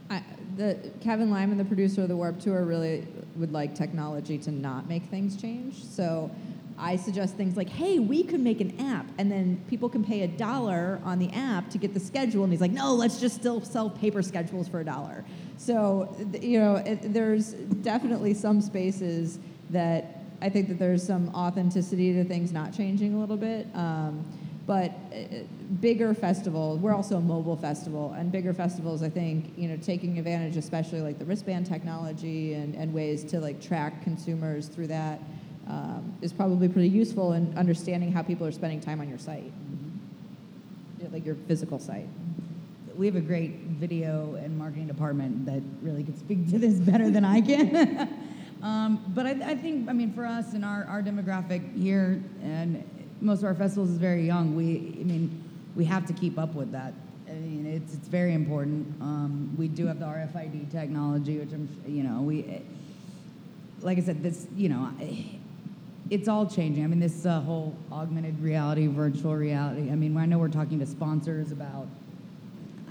[0.09, 0.23] I,
[0.55, 3.05] the Kevin Lyman, the producer of the Warped Tour, really
[3.35, 5.83] would like technology to not make things change.
[5.83, 6.31] So
[6.77, 10.21] I suggest things like, "Hey, we could make an app, and then people can pay
[10.21, 13.35] a dollar on the app to get the schedule." And he's like, "No, let's just
[13.35, 15.25] still sell paper schedules for a dollar."
[15.57, 19.39] So you know, it, there's definitely some spaces
[19.71, 23.67] that I think that there's some authenticity to things not changing a little bit.
[23.73, 24.25] Um,
[24.65, 25.43] but uh,
[25.79, 30.17] bigger festivals, we're also a mobile festival, and bigger festivals, I think, you know, taking
[30.17, 35.19] advantage, especially like the wristband technology and, and ways to like track consumers through that,
[35.67, 39.51] um, is probably pretty useful in understanding how people are spending time on your site,
[40.99, 42.07] Yeah, like your physical site.
[42.95, 47.09] We have a great video and marketing department that really could speak to this better
[47.09, 48.09] than I can.
[48.65, 52.83] um, but I, I think, I mean, for us and our, our demographic here, and
[53.21, 54.55] most of our festivals is very young.
[54.55, 55.43] We, I mean,
[55.75, 56.95] we have to keep up with that.
[57.27, 58.87] I mean, it's it's very important.
[59.01, 62.63] Um, we do have the RFID technology, which I'm, you know, we,
[63.81, 64.91] like I said, this, you know,
[66.09, 66.83] it's all changing.
[66.83, 69.91] I mean, this uh, whole augmented reality, virtual reality.
[69.91, 71.87] I mean, I know we're talking to sponsors about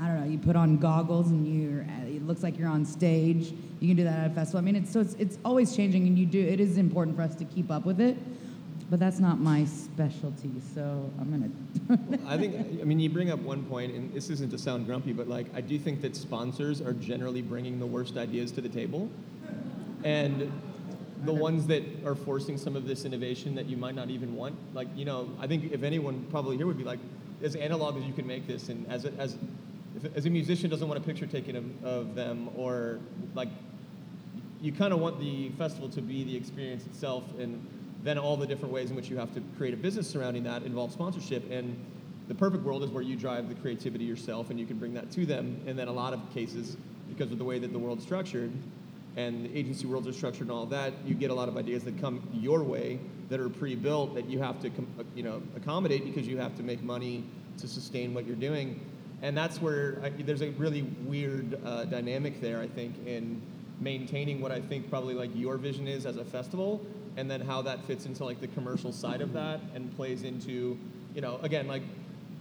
[0.00, 3.54] I don't know, you put on goggles and you're, it looks like you're on stage.
[3.84, 4.60] You can do that at a festival.
[4.60, 7.22] I mean, it's, so it's, it's always changing and you do, it is important for
[7.22, 8.16] us to keep up with it,
[8.88, 12.18] but that's not my specialty, so I'm gonna.
[12.26, 15.12] I think, I mean, you bring up one point, and this isn't to sound grumpy,
[15.12, 18.68] but like, I do think that sponsors are generally bringing the worst ideas to the
[18.68, 19.10] table.
[20.02, 20.50] And
[21.24, 24.56] the ones that are forcing some of this innovation that you might not even want,
[24.74, 27.00] like, you know, I think if anyone probably here would be like,
[27.42, 29.36] as analog as you can make this, and as a, as,
[29.96, 32.98] if, as a musician doesn't want a picture taken of, of them, or
[33.34, 33.48] like,
[34.64, 37.64] you kind of want the festival to be the experience itself, and
[38.02, 40.62] then all the different ways in which you have to create a business surrounding that
[40.62, 41.50] involve sponsorship.
[41.50, 41.78] And
[42.28, 45.10] the perfect world is where you drive the creativity yourself and you can bring that
[45.12, 45.60] to them.
[45.66, 46.78] And then a lot of cases,
[47.10, 48.52] because of the way that the world's structured
[49.16, 51.84] and the agency worlds are structured and all that, you get a lot of ideas
[51.84, 52.98] that come your way
[53.28, 54.70] that are pre-built that you have to
[55.14, 57.22] you know accommodate because you have to make money
[57.58, 58.80] to sustain what you're doing.
[59.20, 63.40] And that's where I, there's a really weird uh, dynamic there, I think, in
[63.80, 66.84] maintaining what I think probably like your vision is as a festival,
[67.16, 70.78] and then how that fits into like the commercial side of that and plays into,
[71.14, 71.82] you know, again like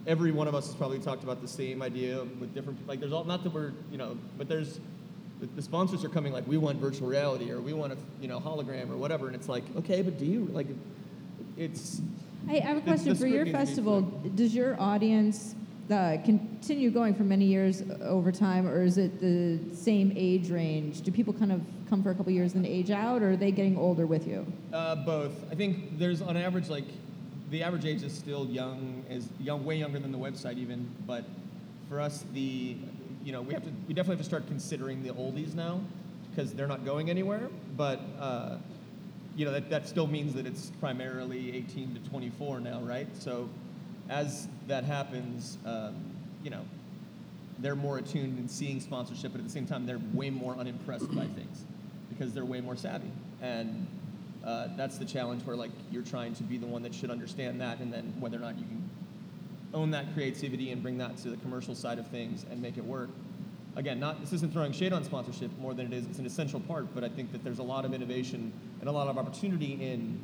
[0.05, 3.13] every one of us has probably talked about the same idea with different like there's
[3.13, 4.79] all not that we're you know, but there's
[5.55, 8.39] the, sponsors are coming like we want virtual reality or we want a you know
[8.39, 10.67] hologram or whatever, and it's like okay, but do you like?
[11.57, 12.01] It's
[12.49, 14.01] I have a question the for your scrutiny needs to festival.
[14.35, 15.55] Does your audience
[15.91, 21.01] uh, continue going for many years over time, or is it the same age range?
[21.01, 23.51] Do people kind of come for a couple years and age out, or are they
[23.51, 24.45] getting older with you?
[24.71, 25.33] Uh, both.
[25.51, 26.85] I think there's on average like
[27.49, 30.89] the average age is still young, is young, way younger than the website even.
[31.05, 31.25] But
[31.89, 32.77] for us, the
[33.23, 35.81] you know we have to we definitely have to start considering the oldies now
[36.29, 37.49] because they're not going anywhere.
[37.75, 38.57] But uh,
[39.35, 43.07] you know that, that still means that it's primarily 18 to 24 now, right?
[43.19, 43.49] So
[44.09, 45.95] as that happens, um,
[46.43, 46.63] you know
[47.59, 51.13] they're more attuned in seeing sponsorship, but at the same time they're way more unimpressed
[51.15, 51.63] by things
[52.09, 53.11] because they're way more savvy.
[53.41, 53.87] And
[54.45, 57.61] uh, that's the challenge where like you're trying to be the one that should understand
[57.61, 58.89] that and then whether or not you can
[59.73, 62.83] own that creativity and bring that to the commercial side of things and make it
[62.83, 63.09] work.
[63.75, 66.59] Again not this isn't throwing shade on sponsorship more than it is it's an essential
[66.59, 69.73] part but i think that there's a lot of innovation and a lot of opportunity
[69.81, 70.19] in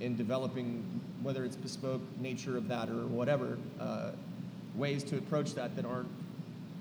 [0.00, 0.82] in developing
[1.24, 4.10] whether it's bespoke nature of that or whatever uh,
[4.76, 6.08] ways to approach that that aren't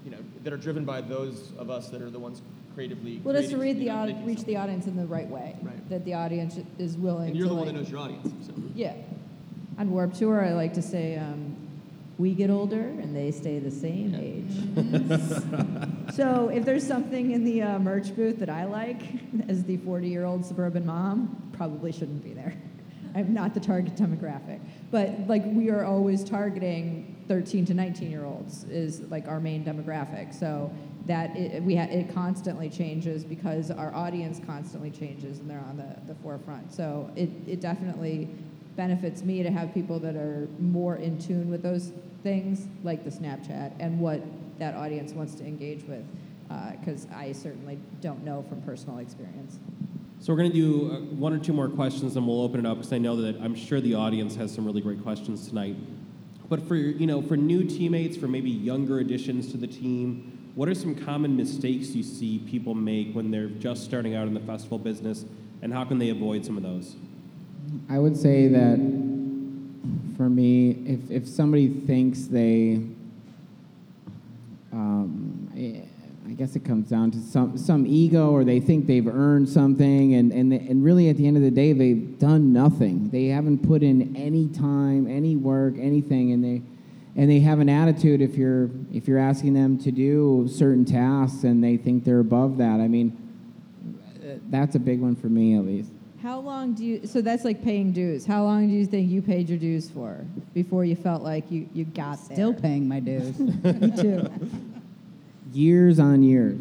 [0.05, 2.41] you know that are driven by those of us that are the ones
[2.75, 5.55] creatively Well, just to read the audi- reach the audience in the right way.
[5.61, 5.89] Right.
[5.89, 7.29] That the audience is willing.
[7.29, 8.95] and you're the one like, that knows your audience so Yeah.
[9.77, 11.55] On Warped Tour, I like to say, um,
[12.19, 16.13] we get older and they stay the same age.
[16.15, 19.01] so if there's something in the uh, merch booth that I like,
[19.47, 22.53] as the 40 year old suburban mom, probably shouldn't be there.
[23.15, 24.59] I'm not the target demographic.
[24.91, 29.63] But like we are always targeting 13 to 19 year olds is like our main
[29.63, 30.33] demographic.
[30.37, 30.71] So
[31.05, 35.77] that it, we ha- it constantly changes because our audience constantly changes and they're on
[35.77, 36.73] the, the forefront.
[36.73, 38.29] So it, it definitely
[38.75, 41.91] benefits me to have people that are more in tune with those
[42.23, 44.21] things like the Snapchat and what
[44.59, 46.03] that audience wants to engage with
[46.49, 49.59] uh, because I certainly don't know from personal experience.
[50.23, 52.65] So we're going to do uh, one or two more questions, and we'll open it
[52.65, 55.75] up because I know that I'm sure the audience has some really great questions tonight.
[56.47, 60.69] But for you know, for new teammates, for maybe younger additions to the team, what
[60.69, 64.39] are some common mistakes you see people make when they're just starting out in the
[64.39, 65.25] festival business,
[65.61, 66.95] and how can they avoid some of those?
[67.89, 68.77] I would say that
[70.15, 72.79] for me, if, if somebody thinks they,
[74.71, 75.83] um, I,
[76.29, 80.15] I guess it comes down to some, some ego or they think they've earned something,
[80.15, 83.09] and, and, and really at the end of the day, they've done nothing.
[83.11, 86.61] They haven't put in any time, any work, anything, and they,
[87.15, 91.45] and they have an attitude if you're, if you're asking them to do certain tasks
[91.45, 92.81] and they think they're above that.
[92.81, 93.17] I mean,
[94.49, 95.91] that's a big one for me at least.
[96.21, 98.25] How long do you, so that's like paying dues.
[98.25, 101.69] How long do you think you paid your dues for before you felt like you,
[101.73, 102.61] you got Still there?
[102.61, 103.39] paying my dues.
[103.39, 104.29] Me too.
[105.53, 106.59] Years on years.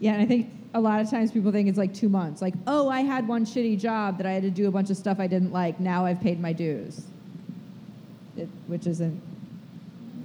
[0.00, 2.42] Yeah, and I think a lot of times people think it's like two months.
[2.42, 4.96] Like, oh, I had one shitty job that I had to do a bunch of
[4.96, 5.80] stuff I didn't like.
[5.80, 7.04] Now I've paid my dues.
[8.36, 9.22] It, which isn't.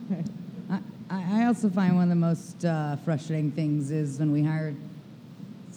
[0.71, 4.75] I, I also find one of the most uh, frustrating things is when we hire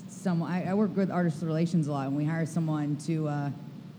[0.09, 0.51] someone.
[0.51, 3.51] I, I work with artist relations a lot, and we hire someone to, uh,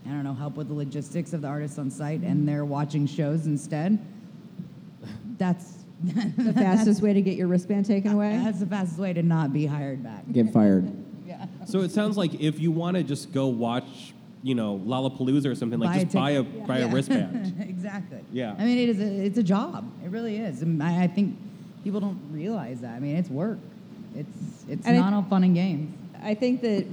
[0.06, 3.06] I don't know, help with the logistics of the artists on site, and they're watching
[3.06, 3.98] shows instead.
[5.38, 5.73] That's
[6.36, 8.36] the fastest way to get your wristband taken away.
[8.44, 10.24] That's the fastest way to not be hired back.
[10.32, 10.90] Get fired.
[11.26, 11.46] Yeah.
[11.66, 14.12] So it sounds like if you want to just go watch,
[14.42, 16.66] you know, Lollapalooza or something, like Buy a just buy a ticket.
[16.66, 16.92] buy a Yeah.
[16.92, 17.56] wristband.
[17.66, 18.18] exactly.
[18.30, 18.54] Yeah.
[18.58, 19.00] I mean, it is.
[19.00, 19.90] A, it's a job.
[20.04, 20.60] It really is.
[20.60, 21.38] And I, I think
[21.82, 22.90] people don't realize that.
[22.94, 23.58] I mean, it's work.
[24.14, 24.28] It's
[24.68, 25.94] it's And it- not all fun and games.
[26.22, 26.84] I think that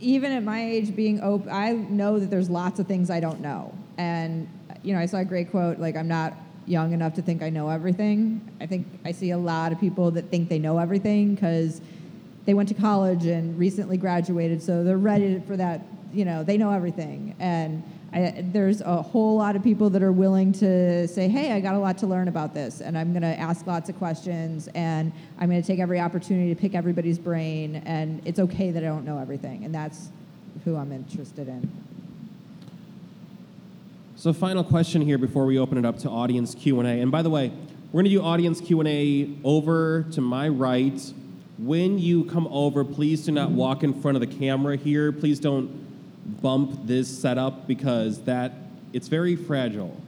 [0.00, 3.40] even at my age, being open, I know that there's lots of things I don't
[3.40, 3.74] know.
[3.98, 4.48] And,
[4.84, 6.34] you know, I saw a great quote like, I'm not
[6.66, 8.40] young enough to think I know everything.
[8.60, 11.80] I think I see a lot of people that think they know everything because
[12.44, 16.56] they went to college and recently graduated, so they're ready for that, you know, they
[16.56, 17.36] know everything.
[17.38, 21.60] And I, there's a whole lot of people that are willing to say, hey, I
[21.60, 24.68] got a lot to learn about this, and I'm going to ask lots of questions,
[24.74, 28.82] and I'm going to take every opportunity to pick everybody's brain, and it's okay that
[28.82, 30.08] I don't know everything, and that's
[30.64, 31.70] who I'm interested in.
[34.22, 36.84] So final question here before we open it up to audience Q&A.
[36.84, 37.48] And by the way,
[37.90, 41.12] we're going to do audience Q&A over to my right.
[41.58, 45.10] When you come over, please do not walk in front of the camera here.
[45.10, 48.52] Please don't bump this setup because that
[48.92, 50.00] it's very fragile.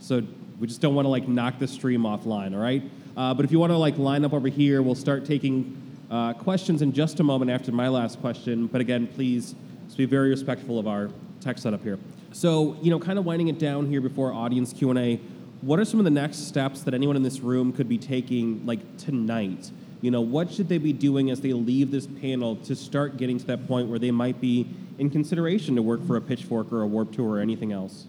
[0.00, 0.22] So
[0.58, 2.82] we just don't want to like knock the stream offline, all right?
[3.14, 5.76] Uh, but if you want to like line up over here, we'll start taking
[6.10, 8.68] uh, questions in just a moment after my last question.
[8.68, 11.10] But again, please just be very respectful of our
[11.42, 11.98] tech setup here.
[12.32, 15.20] So you know, kind of winding it down here before audience Q and A.
[15.62, 18.64] What are some of the next steps that anyone in this room could be taking
[18.64, 19.70] like tonight?
[20.00, 23.38] You know, what should they be doing as they leave this panel to start getting
[23.38, 24.66] to that point where they might be
[24.98, 28.06] in consideration to work for a Pitchfork or a Warped Tour or anything else?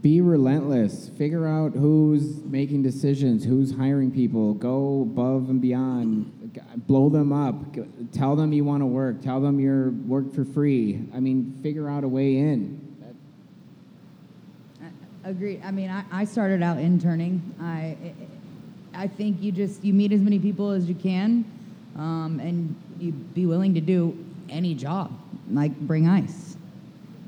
[0.00, 1.08] Be relentless.
[1.10, 4.54] Figure out who's making decisions, who's hiring people.
[4.54, 6.34] Go above and beyond.
[6.86, 7.54] Blow them up.
[8.12, 9.22] Tell them you want to work.
[9.22, 11.06] Tell them you're work for free.
[11.14, 12.84] I mean, figure out a way in.
[15.24, 15.62] Agreed.
[15.64, 17.42] I mean, I, I started out interning.
[17.60, 17.96] I,
[18.94, 21.44] I think you just you meet as many people as you can,
[21.96, 24.16] um, and you be willing to do
[24.48, 25.12] any job,
[25.50, 26.56] like bring ice.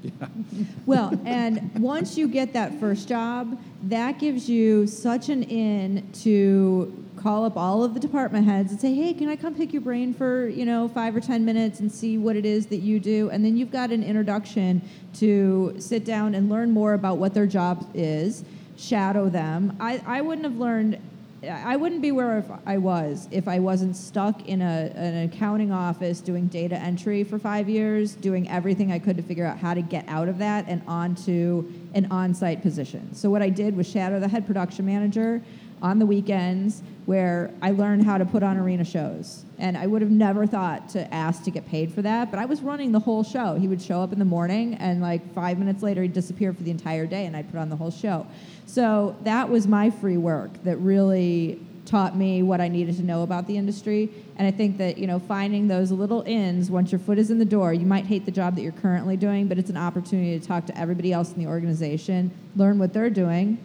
[0.86, 7.06] Well, and once you get that first job, that gives you such an in to
[7.16, 9.82] call up all of the department heads and say, "Hey, can I come pick your
[9.82, 12.98] brain for you know five or ten minutes and see what it is that you
[12.98, 14.82] do?" And then you've got an introduction
[15.14, 18.44] to sit down and learn more about what their job is,
[18.76, 19.76] shadow them.
[19.80, 20.98] I, I wouldn't have learned.
[21.42, 26.20] I wouldn't be where I was if I wasn't stuck in a, an accounting office
[26.20, 29.80] doing data entry for five years, doing everything I could to figure out how to
[29.80, 33.14] get out of that and onto an on site position.
[33.14, 35.42] So, what I did was shadow the head production manager
[35.82, 39.44] on the weekends where I learned how to put on arena shows.
[39.58, 42.44] And I would have never thought to ask to get paid for that, but I
[42.44, 43.56] was running the whole show.
[43.56, 46.62] He would show up in the morning, and like five minutes later, he'd disappear for
[46.62, 48.26] the entire day, and I'd put on the whole show.
[48.66, 53.24] So that was my free work that really taught me what I needed to know
[53.24, 54.10] about the industry.
[54.36, 57.38] And I think that, you know, finding those little ins once your foot is in
[57.38, 60.38] the door, you might hate the job that you're currently doing, but it's an opportunity
[60.38, 63.58] to talk to everybody else in the organization, learn what they're doing,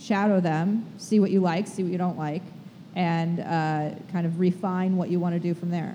[0.00, 2.42] shadow them, see what you like, see what you don't like,
[2.96, 5.94] and uh, kind of refine what you want to do from there.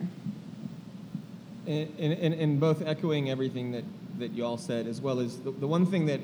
[1.68, 3.84] And, and, and both echoing everything that,
[4.20, 6.22] that you all said, as well as the, the one thing that,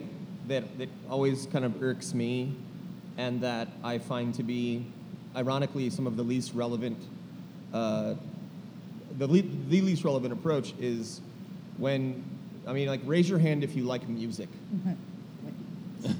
[0.47, 2.55] that, that always kind of irks me
[3.17, 4.85] and that I find to be,
[5.35, 6.97] ironically, some of the least relevant,
[7.73, 8.13] uh,
[9.17, 11.19] the, le- the least relevant approach is
[11.77, 12.23] when,
[12.67, 14.49] I mean, like, raise your hand if you like music.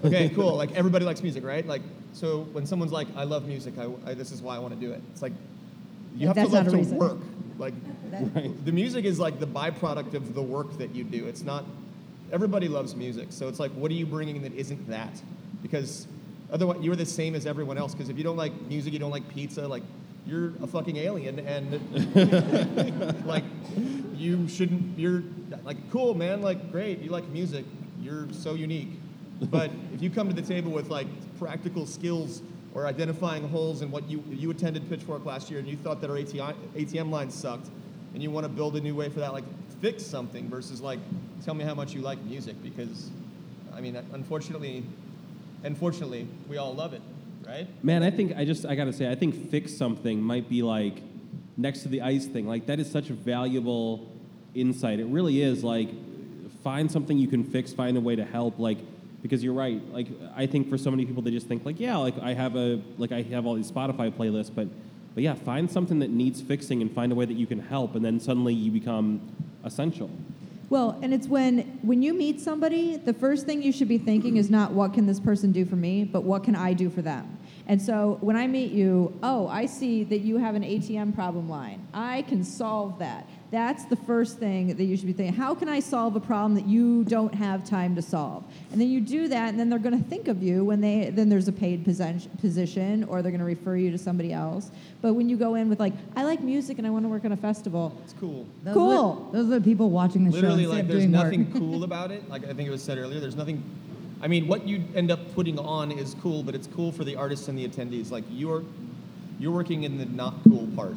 [0.05, 0.55] Okay, cool.
[0.55, 1.65] Like, everybody likes music, right?
[1.65, 1.81] Like,
[2.13, 4.79] so when someone's like, I love music, I, I, this is why I want to
[4.79, 5.01] do it.
[5.11, 5.33] It's like,
[6.15, 6.97] you have to That's love to reason.
[6.97, 7.17] work.
[7.57, 7.73] Like,
[8.65, 11.25] the music is like the byproduct of the work that you do.
[11.27, 11.65] It's not,
[12.31, 13.27] everybody loves music.
[13.31, 15.21] So it's like, what are you bringing that isn't that?
[15.61, 16.07] Because
[16.51, 17.93] otherwise, you're the same as everyone else.
[17.93, 19.83] Because if you don't like music, you don't like pizza, like,
[20.25, 21.39] you're a fucking alien.
[21.39, 23.43] And, like,
[24.15, 25.23] you shouldn't, you're
[25.63, 27.65] like, cool, man, like, great, you like music.
[28.01, 28.89] You're so unique.
[29.49, 31.07] But if you come to the table with like
[31.39, 32.41] practical skills
[32.73, 36.09] or identifying holes in what you you attended Pitchfork last year and you thought that
[36.09, 37.67] our ATM, ATM lines sucked,
[38.13, 39.43] and you want to build a new way for that, like
[39.81, 40.99] fix something versus like
[41.43, 43.09] tell me how much you like music because,
[43.73, 44.83] I mean, unfortunately,
[45.63, 47.01] unfortunately, we all love it,
[47.47, 47.67] right?
[47.83, 51.01] Man, I think I just I gotta say I think fix something might be like
[51.57, 52.47] next to the ice thing.
[52.47, 54.07] Like that is such a valuable
[54.53, 54.99] insight.
[54.99, 55.63] It really is.
[55.63, 55.89] Like
[56.63, 58.59] find something you can fix, find a way to help.
[58.59, 58.77] Like
[59.21, 59.81] because you're right.
[59.93, 62.55] Like I think for so many people they just think like yeah, like I have
[62.55, 64.67] a like I have all these Spotify playlists, but
[65.13, 67.95] but yeah, find something that needs fixing and find a way that you can help,
[67.95, 69.21] and then suddenly you become
[69.63, 70.09] essential.
[70.69, 74.37] Well, and it's when when you meet somebody, the first thing you should be thinking
[74.37, 77.01] is not what can this person do for me, but what can I do for
[77.01, 77.37] them.
[77.67, 81.49] And so when I meet you, oh, I see that you have an ATM problem
[81.49, 81.87] line.
[81.93, 83.27] I can solve that.
[83.51, 85.35] That's the first thing that you should be thinking.
[85.35, 88.45] How can I solve a problem that you don't have time to solve?
[88.71, 91.09] And then you do that, and then they're going to think of you when they
[91.09, 94.71] then there's a paid posen- position, or they're going to refer you to somebody else.
[95.01, 97.25] But when you go in with like, I like music and I want to work
[97.25, 98.47] on a festival, It's cool.
[98.63, 99.27] Those Cool.
[99.29, 102.11] Are, those are the people watching the Literally, show instead like, there's nothing cool about
[102.11, 102.29] it.
[102.29, 103.61] Like I think it was said earlier, there's nothing.
[104.21, 107.17] I mean, what you end up putting on is cool, but it's cool for the
[107.17, 108.11] artists and the attendees.
[108.11, 108.63] Like you're,
[109.39, 110.95] you're working in the not cool part.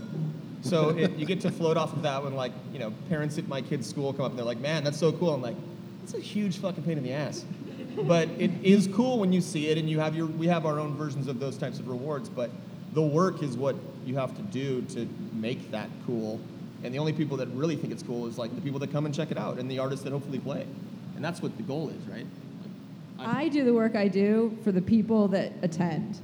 [0.65, 3.47] So it, you get to float off of that when, like, you know, parents at
[3.47, 5.57] my kid's school come up and they're like, "Man, that's so cool." I'm like,
[6.03, 7.45] "It's a huge fucking pain in the ass."
[8.03, 10.27] But it is cool when you see it, and you have your.
[10.27, 12.51] We have our own versions of those types of rewards, but
[12.95, 16.41] the work is what you have to do to make that cool.
[16.83, 19.07] And the only people that really think it's cool is like the people that come
[19.07, 20.67] and check it out, and the artists that hopefully play.
[21.15, 22.27] And that's what the goal is, right?
[23.19, 26.21] I do the work I do for the people that attend.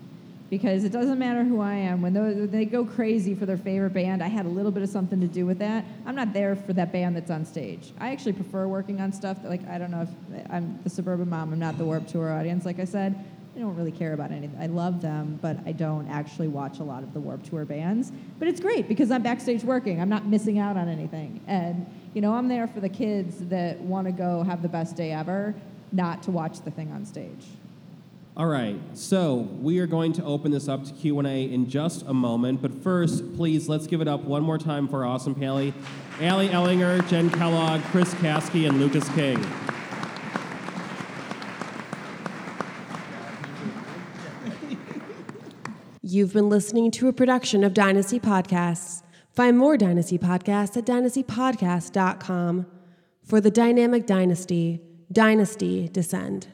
[0.51, 2.03] Because it doesn't matter who I am.
[2.03, 5.21] When they go crazy for their favorite band, I had a little bit of something
[5.21, 5.85] to do with that.
[6.05, 7.93] I'm not there for that band that's on stage.
[8.01, 11.31] I actually prefer working on stuff that, like, I don't know if I'm the suburban
[11.31, 13.25] mom, I'm not the Warped Tour audience, like I said.
[13.55, 14.59] I don't really care about anything.
[14.61, 18.11] I love them, but I don't actually watch a lot of the Warped Tour bands.
[18.39, 20.01] But it's great because I'm backstage working.
[20.01, 21.41] I'm not missing out on anything.
[21.47, 24.97] And, you know, I'm there for the kids that want to go have the best
[24.97, 25.55] day ever,
[25.93, 27.45] not to watch the thing on stage.
[28.37, 32.15] All right, so we are going to open this up to Q&A in just a
[32.15, 35.75] moment, but first, please, let's give it up one more time for awesome Paley,
[36.21, 39.45] Aly Ehlinger, Jen Kellogg, Chris Kaskie, and Lucas King.
[46.01, 49.03] You've been listening to a production of Dynasty Podcasts.
[49.33, 52.67] Find more Dynasty Podcasts at dynastypodcast.com.
[53.25, 54.81] For the dynamic dynasty,
[55.13, 56.49] Dynasty Descend.